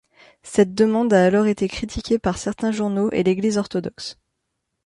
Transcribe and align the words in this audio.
Cette 0.41 0.73
demande 0.73 1.13
a 1.13 1.23
alors 1.23 1.45
été 1.45 1.67
critiquée 1.67 2.17
par 2.17 2.39
certains 2.39 2.71
journaux 2.71 3.11
et 3.11 3.21
l'église 3.21 3.59
orthodoxe. 3.59 4.17